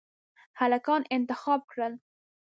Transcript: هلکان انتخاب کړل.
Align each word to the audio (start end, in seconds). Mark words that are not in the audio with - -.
هلکان 0.59 1.01
انتخاب 1.15 1.59
کړل. 1.71 1.93